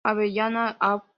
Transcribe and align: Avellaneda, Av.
Avellaneda, 0.03 0.75
Av. 0.79 1.01